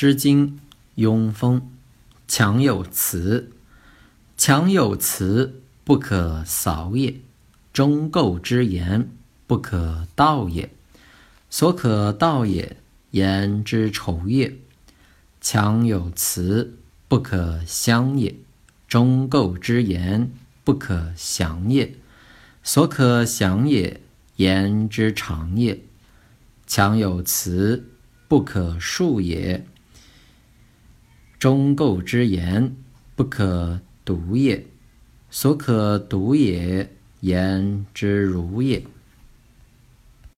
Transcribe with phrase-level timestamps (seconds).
[0.00, 0.50] 诗经·
[0.94, 1.72] 雍风，
[2.28, 3.50] 强有辞。
[4.36, 7.22] 强有辞，不可扫也；
[7.72, 9.08] 忠构之言，
[9.48, 10.70] 不可道也。
[11.50, 12.76] 所可道也，
[13.10, 14.58] 言之丑也。
[15.40, 16.78] 强有辞，
[17.08, 18.36] 不可相也；
[18.86, 20.30] 忠构之言，
[20.62, 21.96] 不可详也。
[22.62, 24.00] 所可详也，
[24.36, 25.80] 言之长也。
[26.68, 27.88] 强有辞，
[28.28, 29.64] 不可恕也；
[31.38, 32.74] 忠构之言，
[33.14, 34.66] 不可读也。
[35.30, 38.82] 所可读也，言之如也。